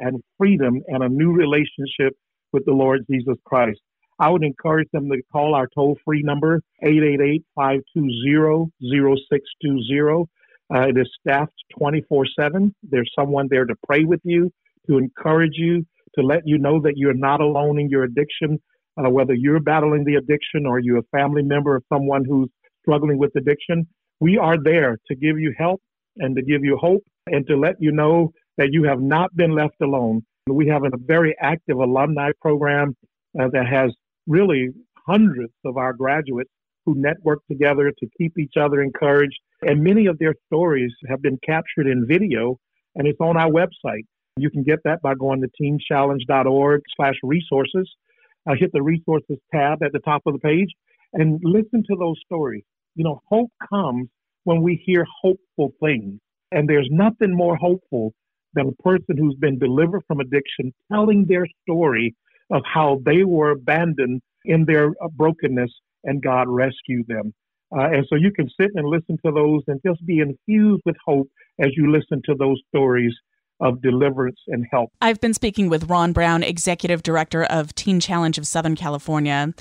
and 0.00 0.22
freedom 0.36 0.82
and 0.88 1.02
a 1.02 1.08
new 1.08 1.32
relationship 1.32 2.14
with 2.52 2.66
the 2.66 2.72
Lord 2.72 3.06
Jesus 3.10 3.36
Christ. 3.46 3.80
I 4.18 4.28
would 4.28 4.44
encourage 4.44 4.88
them 4.92 5.08
to 5.08 5.22
call 5.32 5.54
our 5.54 5.66
toll 5.74 5.96
free 6.04 6.22
number, 6.22 6.60
888 6.82 7.42
520 7.54 8.70
0620. 8.82 10.24
Uh, 10.72 10.88
it 10.88 10.98
is 10.98 11.08
staffed 11.18 11.54
24 11.78 12.26
7. 12.38 12.74
There's 12.82 13.10
someone 13.18 13.48
there 13.50 13.64
to 13.64 13.74
pray 13.86 14.04
with 14.04 14.20
you, 14.24 14.50
to 14.88 14.98
encourage 14.98 15.54
you, 15.54 15.86
to 16.16 16.22
let 16.22 16.42
you 16.44 16.58
know 16.58 16.82
that 16.82 16.94
you're 16.96 17.14
not 17.14 17.40
alone 17.40 17.80
in 17.80 17.88
your 17.88 18.02
addiction, 18.02 18.60
uh, 18.96 19.08
whether 19.08 19.34
you're 19.34 19.60
battling 19.60 20.04
the 20.04 20.16
addiction 20.16 20.66
or 20.66 20.78
you're 20.78 20.98
a 20.98 21.16
family 21.16 21.42
member 21.42 21.76
of 21.76 21.84
someone 21.92 22.24
who's 22.24 22.48
struggling 22.82 23.18
with 23.18 23.34
addiction. 23.36 23.86
We 24.20 24.38
are 24.38 24.56
there 24.62 24.98
to 25.08 25.14
give 25.14 25.38
you 25.38 25.54
help 25.56 25.80
and 26.16 26.36
to 26.36 26.42
give 26.42 26.64
you 26.64 26.76
hope 26.76 27.02
and 27.26 27.46
to 27.46 27.56
let 27.56 27.76
you 27.78 27.92
know 27.92 28.32
that 28.58 28.72
you 28.72 28.84
have 28.84 29.00
not 29.00 29.34
been 29.36 29.54
left 29.54 29.76
alone. 29.82 30.22
We 30.46 30.68
have 30.68 30.84
a 30.84 30.90
very 30.96 31.34
active 31.40 31.78
alumni 31.78 32.30
program 32.40 32.96
uh, 33.38 33.48
that 33.52 33.66
has 33.66 33.92
really 34.26 34.68
hundreds 35.06 35.52
of 35.64 35.76
our 35.76 35.92
graduates 35.92 36.50
who 36.86 36.94
network 36.96 37.40
together 37.48 37.92
to 37.98 38.06
keep 38.18 38.38
each 38.38 38.54
other 38.60 38.82
encouraged. 38.82 39.38
And 39.62 39.82
many 39.82 40.06
of 40.06 40.18
their 40.18 40.34
stories 40.46 40.92
have 41.08 41.22
been 41.22 41.38
captured 41.46 41.86
in 41.86 42.06
video 42.06 42.58
and 42.94 43.06
it's 43.06 43.20
on 43.20 43.36
our 43.36 43.50
website. 43.50 44.04
You 44.36 44.50
can 44.50 44.62
get 44.62 44.80
that 44.84 45.02
by 45.02 45.14
going 45.14 45.42
to 45.42 45.48
teenchallenge.org 45.60 46.82
slash 46.96 47.14
resources. 47.22 47.90
Uh, 48.48 48.54
hit 48.58 48.70
the 48.72 48.82
resources 48.82 49.38
tab 49.52 49.82
at 49.82 49.92
the 49.92 49.98
top 50.00 50.22
of 50.26 50.32
the 50.32 50.38
page 50.38 50.68
and 51.12 51.40
listen 51.42 51.82
to 51.88 51.96
those 51.98 52.16
stories. 52.24 52.64
You 52.94 53.04
know, 53.04 53.20
hope 53.28 53.50
comes 53.68 54.08
when 54.44 54.62
we 54.62 54.82
hear 54.84 55.06
hopeful 55.22 55.72
things. 55.82 56.20
And 56.52 56.68
there's 56.68 56.88
nothing 56.90 57.34
more 57.34 57.56
hopeful 57.56 58.12
than 58.54 58.68
a 58.68 58.82
person 58.82 59.16
who's 59.16 59.36
been 59.36 59.58
delivered 59.58 60.02
from 60.08 60.20
addiction 60.20 60.72
telling 60.92 61.26
their 61.28 61.46
story 61.62 62.14
of 62.50 62.62
how 62.64 63.00
they 63.04 63.22
were 63.24 63.50
abandoned 63.50 64.22
in 64.44 64.64
their 64.64 64.88
uh, 64.88 65.08
brokenness 65.12 65.70
and 66.04 66.22
God 66.22 66.48
rescued 66.48 67.06
them. 67.06 67.32
Uh, 67.76 67.84
and 67.84 68.06
so 68.08 68.16
you 68.16 68.32
can 68.32 68.48
sit 68.60 68.70
and 68.74 68.86
listen 68.86 69.16
to 69.24 69.30
those 69.32 69.62
and 69.68 69.80
just 69.86 70.04
be 70.04 70.18
infused 70.18 70.82
with 70.84 70.96
hope 71.04 71.28
as 71.60 71.68
you 71.76 71.92
listen 71.92 72.20
to 72.24 72.34
those 72.34 72.60
stories 72.68 73.14
of 73.60 73.82
deliverance 73.82 74.40
and 74.48 74.66
help. 74.70 74.92
I've 75.00 75.20
been 75.20 75.34
speaking 75.34 75.68
with 75.68 75.88
Ron 75.88 76.12
Brown, 76.12 76.42
Executive 76.42 77.02
Director 77.02 77.44
of 77.44 77.74
Teen 77.74 78.00
Challenge 78.00 78.38
of 78.38 78.46
Southern 78.46 78.76
California. 78.76 79.52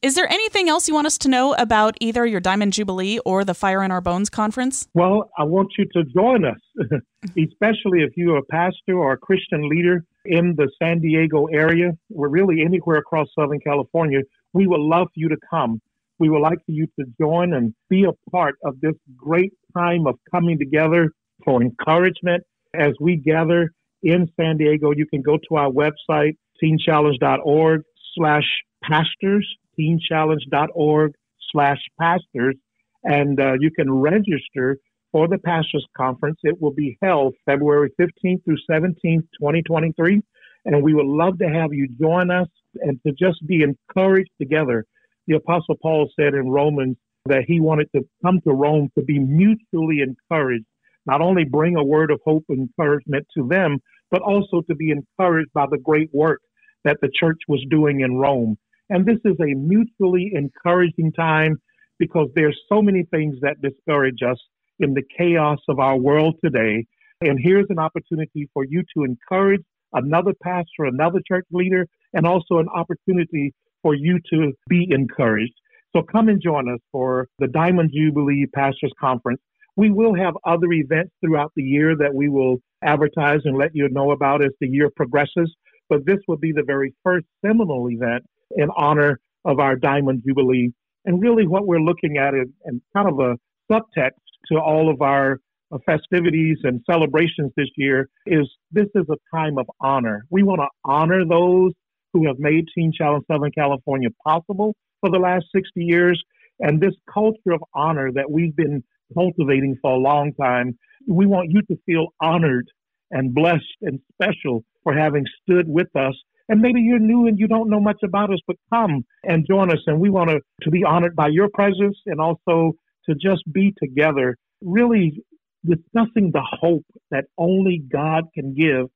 Is 0.00 0.14
there 0.16 0.26
anything 0.28 0.68
else 0.68 0.88
you 0.88 0.94
want 0.94 1.06
us 1.06 1.18
to 1.18 1.28
know 1.28 1.54
about 1.54 1.96
either 2.00 2.26
your 2.26 2.40
Diamond 2.40 2.72
Jubilee 2.72 3.20
or 3.20 3.44
the 3.44 3.54
Fire 3.54 3.82
in 3.82 3.90
Our 3.92 4.00
Bones 4.00 4.28
conference? 4.30 4.88
Well, 4.94 5.30
I 5.38 5.44
want 5.44 5.68
you 5.78 5.84
to 5.92 6.04
join 6.04 6.44
us, 6.44 6.58
especially 7.24 8.02
if 8.02 8.16
you're 8.16 8.38
a 8.38 8.44
pastor 8.50 8.94
or 8.94 9.12
a 9.12 9.16
Christian 9.18 9.68
leader 9.68 10.04
in 10.24 10.54
the 10.56 10.70
San 10.82 11.00
Diego 11.00 11.46
area, 11.46 11.92
or 12.14 12.28
really 12.28 12.62
anywhere 12.62 12.96
across 12.96 13.28
Southern 13.38 13.60
California. 13.60 14.20
We 14.52 14.66
would 14.66 14.80
love 14.80 15.08
for 15.08 15.20
you 15.20 15.28
to 15.28 15.38
come. 15.48 15.80
We 16.18 16.28
would 16.28 16.40
like 16.40 16.58
for 16.66 16.72
you 16.72 16.86
to 16.98 17.06
join 17.20 17.52
and 17.54 17.74
be 17.88 18.04
a 18.04 18.30
part 18.30 18.56
of 18.64 18.80
this 18.80 18.94
great 19.16 19.52
time 19.76 20.06
of 20.06 20.16
coming 20.30 20.58
together 20.58 21.12
for 21.44 21.62
encouragement 21.62 22.44
as 22.74 22.92
we 23.00 23.16
gather 23.16 23.70
in 24.02 24.28
San 24.36 24.56
Diego, 24.56 24.92
you 24.92 25.06
can 25.06 25.22
go 25.22 25.38
to 25.48 25.56
our 25.56 25.70
website, 25.70 26.36
teenchallenge.org 26.62 27.82
slash 28.14 28.44
pastors, 28.82 29.48
teenchallenge.org 29.78 31.12
slash 31.52 31.78
pastors, 32.00 32.56
and 33.04 33.40
uh, 33.40 33.54
you 33.60 33.70
can 33.70 33.92
register 33.92 34.78
for 35.10 35.28
the 35.28 35.38
Pastors 35.38 35.86
Conference. 35.96 36.38
It 36.42 36.60
will 36.60 36.72
be 36.72 36.98
held 37.02 37.34
February 37.44 37.90
15th 38.00 38.44
through 38.44 38.56
17th, 38.70 39.26
2023. 39.38 40.22
And 40.64 40.82
we 40.82 40.94
would 40.94 41.06
love 41.06 41.38
to 41.38 41.48
have 41.48 41.72
you 41.72 41.88
join 42.00 42.30
us 42.30 42.48
and 42.80 42.98
to 43.06 43.12
just 43.12 43.46
be 43.46 43.62
encouraged 43.62 44.30
together. 44.40 44.86
The 45.26 45.36
Apostle 45.36 45.76
Paul 45.80 46.08
said 46.18 46.34
in 46.34 46.48
Romans 46.48 46.96
that 47.26 47.44
he 47.46 47.60
wanted 47.60 47.88
to 47.94 48.02
come 48.24 48.40
to 48.46 48.52
Rome 48.52 48.90
to 48.96 49.04
be 49.04 49.18
mutually 49.18 50.00
encouraged 50.00 50.64
not 51.06 51.20
only 51.20 51.44
bring 51.44 51.76
a 51.76 51.84
word 51.84 52.10
of 52.10 52.20
hope 52.24 52.44
and 52.48 52.60
encouragement 52.60 53.26
to 53.36 53.48
them, 53.48 53.78
but 54.10 54.22
also 54.22 54.62
to 54.68 54.74
be 54.74 54.90
encouraged 54.90 55.52
by 55.52 55.66
the 55.70 55.78
great 55.78 56.10
work 56.12 56.40
that 56.84 56.98
the 57.00 57.10
church 57.18 57.38
was 57.48 57.64
doing 57.70 58.00
in 58.00 58.16
Rome. 58.16 58.56
And 58.90 59.06
this 59.06 59.18
is 59.24 59.36
a 59.40 59.54
mutually 59.54 60.32
encouraging 60.34 61.12
time 61.12 61.56
because 61.98 62.28
there's 62.34 62.58
so 62.68 62.82
many 62.82 63.04
things 63.10 63.36
that 63.42 63.62
discourage 63.62 64.22
us 64.28 64.38
in 64.80 64.94
the 64.94 65.02
chaos 65.16 65.58
of 65.68 65.78
our 65.78 65.96
world 65.96 66.36
today. 66.44 66.84
And 67.20 67.38
here's 67.40 67.66
an 67.70 67.78
opportunity 67.78 68.48
for 68.52 68.64
you 68.64 68.82
to 68.96 69.04
encourage 69.04 69.62
another 69.92 70.32
pastor, 70.42 70.84
another 70.84 71.20
church 71.26 71.46
leader, 71.52 71.86
and 72.12 72.26
also 72.26 72.58
an 72.58 72.68
opportunity 72.68 73.54
for 73.82 73.94
you 73.94 74.18
to 74.32 74.52
be 74.68 74.88
encouraged. 74.90 75.54
So 75.94 76.02
come 76.02 76.28
and 76.28 76.42
join 76.42 76.72
us 76.72 76.80
for 76.90 77.28
the 77.38 77.48
Diamond 77.48 77.92
Jubilee 77.94 78.46
Pastors 78.54 78.92
Conference 78.98 79.40
we 79.76 79.90
will 79.90 80.14
have 80.14 80.34
other 80.44 80.70
events 80.72 81.12
throughout 81.24 81.52
the 81.56 81.62
year 81.62 81.96
that 81.96 82.14
we 82.14 82.28
will 82.28 82.58
advertise 82.84 83.40
and 83.44 83.56
let 83.56 83.70
you 83.74 83.88
know 83.90 84.10
about 84.10 84.44
as 84.44 84.50
the 84.60 84.68
year 84.68 84.90
progresses. 84.94 85.54
But 85.88 86.06
this 86.06 86.18
will 86.28 86.36
be 86.36 86.52
the 86.52 86.64
very 86.64 86.94
first 87.02 87.26
seminal 87.44 87.88
event 87.90 88.24
in 88.56 88.68
honor 88.76 89.18
of 89.44 89.58
our 89.58 89.76
Diamond 89.76 90.22
Jubilee. 90.26 90.72
And 91.04 91.20
really, 91.20 91.46
what 91.46 91.66
we're 91.66 91.80
looking 91.80 92.16
at 92.18 92.34
is 92.34 92.48
and 92.64 92.80
kind 92.94 93.08
of 93.08 93.18
a 93.18 93.36
subtext 93.70 94.10
to 94.50 94.58
all 94.58 94.90
of 94.90 95.00
our 95.02 95.38
festivities 95.86 96.58
and 96.64 96.80
celebrations 96.88 97.50
this 97.56 97.68
year 97.76 98.08
is 98.26 98.48
this 98.70 98.88
is 98.94 99.06
a 99.10 99.36
time 99.36 99.58
of 99.58 99.66
honor. 99.80 100.26
We 100.30 100.42
want 100.42 100.60
to 100.60 100.68
honor 100.84 101.24
those 101.24 101.72
who 102.12 102.26
have 102.26 102.38
made 102.38 102.66
Teen 102.74 102.92
Challenge 102.96 103.24
Southern 103.30 103.52
California 103.52 104.08
possible 104.26 104.74
for 105.00 105.10
the 105.10 105.18
last 105.18 105.46
60 105.54 105.82
years. 105.82 106.22
And 106.60 106.80
this 106.80 106.94
culture 107.12 107.52
of 107.52 107.62
honor 107.74 108.12
that 108.12 108.30
we've 108.30 108.54
been 108.54 108.84
cultivating 109.12 109.76
for 109.80 109.92
a 109.92 109.98
long 109.98 110.32
time. 110.34 110.78
We 111.08 111.26
want 111.26 111.50
you 111.50 111.62
to 111.62 111.76
feel 111.86 112.08
honored 112.20 112.68
and 113.10 113.34
blessed 113.34 113.76
and 113.82 114.00
special 114.14 114.64
for 114.82 114.94
having 114.94 115.24
stood 115.42 115.68
with 115.68 115.94
us. 115.96 116.14
And 116.48 116.60
maybe 116.60 116.80
you're 116.80 116.98
new 116.98 117.26
and 117.26 117.38
you 117.38 117.46
don't 117.46 117.70
know 117.70 117.80
much 117.80 118.00
about 118.02 118.32
us, 118.32 118.40
but 118.46 118.56
come 118.72 119.04
and 119.24 119.46
join 119.48 119.70
us. 119.70 119.78
And 119.86 120.00
we 120.00 120.10
want 120.10 120.30
to, 120.30 120.40
to 120.62 120.70
be 120.70 120.84
honored 120.84 121.14
by 121.14 121.28
your 121.28 121.48
presence 121.52 121.96
and 122.06 122.20
also 122.20 122.72
to 123.06 123.14
just 123.14 123.42
be 123.50 123.74
together, 123.82 124.36
really 124.60 125.22
discussing 125.64 126.30
the 126.32 126.42
hope 126.60 126.84
that 127.10 127.24
only 127.38 127.82
God 127.90 128.24
can 128.34 128.54
give 128.54 128.86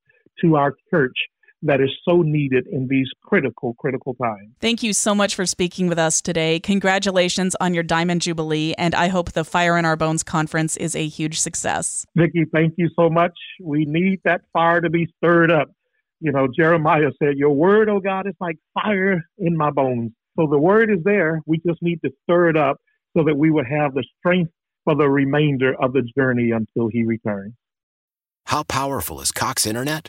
to 0.42 0.56
our 0.56 0.74
church 0.90 1.16
that 1.66 1.80
is 1.80 1.90
so 2.04 2.22
needed 2.22 2.66
in 2.66 2.88
these 2.88 3.08
critical, 3.22 3.74
critical 3.74 4.14
times. 4.14 4.52
Thank 4.60 4.82
you 4.82 4.92
so 4.92 5.14
much 5.14 5.34
for 5.34 5.46
speaking 5.46 5.88
with 5.88 5.98
us 5.98 6.20
today. 6.20 6.60
Congratulations 6.60 7.56
on 7.60 7.74
your 7.74 7.82
Diamond 7.82 8.22
Jubilee, 8.22 8.74
and 8.78 8.94
I 8.94 9.08
hope 9.08 9.32
the 9.32 9.44
Fire 9.44 9.76
in 9.76 9.84
Our 9.84 9.96
Bones 9.96 10.22
conference 10.22 10.76
is 10.76 10.96
a 10.96 11.06
huge 11.06 11.40
success. 11.40 12.06
Vicki, 12.16 12.44
thank 12.52 12.74
you 12.76 12.88
so 12.96 13.10
much. 13.10 13.36
We 13.60 13.84
need 13.84 14.20
that 14.24 14.42
fire 14.52 14.80
to 14.80 14.90
be 14.90 15.08
stirred 15.18 15.50
up. 15.50 15.70
You 16.20 16.32
know, 16.32 16.48
Jeremiah 16.54 17.10
said, 17.22 17.36
Your 17.36 17.50
word, 17.50 17.88
oh 17.88 18.00
God, 18.00 18.26
is 18.26 18.34
like 18.40 18.56
fire 18.74 19.22
in 19.38 19.56
my 19.56 19.70
bones. 19.70 20.12
So 20.38 20.46
the 20.50 20.58
word 20.58 20.90
is 20.90 21.02
there. 21.04 21.40
We 21.46 21.58
just 21.66 21.82
need 21.82 22.00
to 22.04 22.10
stir 22.24 22.50
it 22.50 22.56
up 22.56 22.78
so 23.16 23.24
that 23.24 23.36
we 23.36 23.50
would 23.50 23.66
have 23.66 23.94
the 23.94 24.04
strength 24.18 24.52
for 24.84 24.94
the 24.94 25.08
remainder 25.08 25.74
of 25.80 25.92
the 25.92 26.02
journey 26.16 26.52
until 26.52 26.88
he 26.88 27.04
returns. 27.04 27.54
How 28.46 28.62
powerful 28.62 29.20
is 29.20 29.32
Cox 29.32 29.66
Internet? 29.66 30.08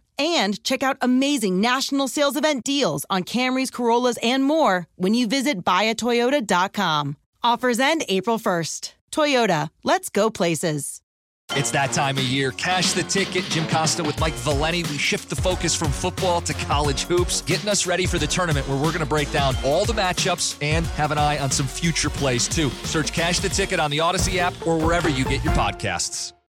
and 0.21 0.63
check 0.63 0.83
out 0.83 0.97
amazing 1.01 1.59
national 1.59 2.07
sales 2.07 2.37
event 2.37 2.63
deals 2.63 3.05
on 3.09 3.23
Camrys, 3.23 3.71
Corollas, 3.71 4.17
and 4.21 4.43
more 4.43 4.87
when 4.95 5.13
you 5.13 5.27
visit 5.27 5.63
buyatoyota.com. 5.63 7.17
Offers 7.43 7.79
end 7.79 8.03
April 8.07 8.37
1st. 8.37 8.93
Toyota, 9.11 9.69
let's 9.83 10.09
go 10.09 10.29
places. 10.29 11.01
It's 11.53 11.71
that 11.71 11.91
time 11.91 12.17
of 12.17 12.23
year. 12.23 12.51
Cash 12.51 12.93
the 12.93 13.03
ticket. 13.03 13.43
Jim 13.45 13.67
Costa 13.67 14.03
with 14.03 14.17
Mike 14.21 14.33
Valenti. 14.35 14.83
We 14.83 14.97
shift 14.97 15.29
the 15.29 15.35
focus 15.35 15.75
from 15.75 15.91
football 15.91 16.39
to 16.41 16.53
college 16.53 17.03
hoops, 17.03 17.41
getting 17.41 17.69
us 17.69 17.85
ready 17.85 18.05
for 18.05 18.17
the 18.17 18.27
tournament 18.27 18.67
where 18.69 18.77
we're 18.77 18.93
going 18.93 18.99
to 18.99 19.05
break 19.05 19.29
down 19.31 19.55
all 19.65 19.83
the 19.83 19.93
matchups 19.93 20.57
and 20.61 20.85
have 20.87 21.11
an 21.11 21.17
eye 21.17 21.39
on 21.39 21.51
some 21.51 21.67
future 21.67 22.09
plays, 22.09 22.47
too. 22.47 22.69
Search 22.85 23.11
Cash 23.11 23.39
the 23.39 23.49
Ticket 23.49 23.81
on 23.81 23.91
the 23.91 23.97
Audacy 23.97 24.37
app 24.37 24.53
or 24.65 24.77
wherever 24.77 25.09
you 25.09 25.25
get 25.25 25.43
your 25.43 25.53
podcasts. 25.53 26.31